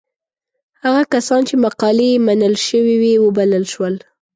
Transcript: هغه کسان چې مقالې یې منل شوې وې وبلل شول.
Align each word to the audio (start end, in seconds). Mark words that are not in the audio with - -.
هغه 0.83 1.01
کسان 1.13 1.41
چې 1.49 1.55
مقالې 1.65 2.07
یې 2.13 2.23
منل 2.27 2.55
شوې 2.67 2.95
وې 3.01 3.13
وبلل 3.25 3.63
شول. 3.73 3.95